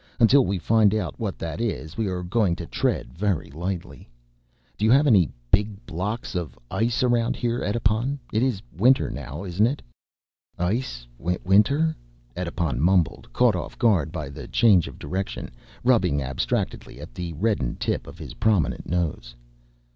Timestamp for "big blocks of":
5.51-6.57